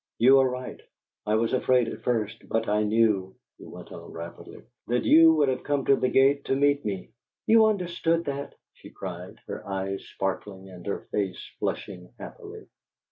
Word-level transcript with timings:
You 0.17 0.39
are 0.39 0.49
right. 0.49 0.81
I 1.27 1.35
was 1.35 1.53
afraid 1.53 1.87
at 1.87 2.01
first; 2.03 2.49
but 2.49 2.67
I 2.67 2.81
knew," 2.81 3.35
he 3.59 3.65
went 3.67 3.91
on, 3.91 4.11
rapidly, 4.11 4.63
"that 4.87 5.03
you 5.03 5.35
would 5.35 5.47
have 5.47 5.61
come 5.61 5.85
to 5.85 5.95
the 5.95 6.09
gate 6.09 6.45
to 6.45 6.55
meet 6.55 6.83
me." 6.83 7.11
"You 7.45 7.67
understood 7.67 8.25
that?" 8.25 8.55
she 8.73 8.89
cried, 8.89 9.37
her 9.45 9.63
eyes 9.69 10.03
sparkling 10.09 10.71
and 10.71 10.83
her 10.87 11.01
face 11.11 11.39
flushing 11.59 12.11
happily. 12.17 12.65